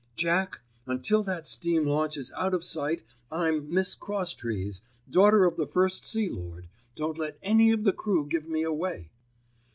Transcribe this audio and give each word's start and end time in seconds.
"Jack, 0.15 0.61
until 0.87 1.21
that 1.21 1.45
steam 1.45 1.85
launch 1.85 2.17
is 2.17 2.31
out 2.31 2.55
of 2.55 2.63
sight 2.63 3.03
I'm 3.31 3.71
Miss 3.71 3.93
Crosstrees, 3.93 4.81
daughter 5.07 5.45
of 5.45 5.57
the 5.57 5.67
First 5.67 6.05
Sea 6.07 6.27
Lord. 6.27 6.69
Don't 6.95 7.19
let 7.19 7.37
any 7.43 7.71
of 7.71 7.83
the 7.83 7.93
crew 7.93 8.25
give 8.25 8.49
me 8.49 8.63
away." 8.63 9.11